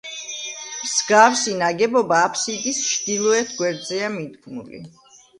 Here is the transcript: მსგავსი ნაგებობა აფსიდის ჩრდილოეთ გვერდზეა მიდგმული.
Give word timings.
მსგავსი 0.85 1.51
ნაგებობა 1.59 2.17
აფსიდის 2.29 2.79
ჩრდილოეთ 2.93 3.51
გვერდზეა 3.59 4.09
მიდგმული. 4.15 4.81